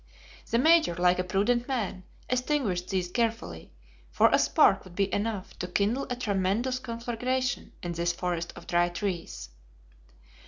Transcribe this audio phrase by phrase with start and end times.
[0.49, 3.69] The Major, like a prudent man, extinguished these carefully,
[4.09, 8.65] for a spark would be enough to kindle a tremendous conflagration in this forest of
[8.65, 9.49] dry trees.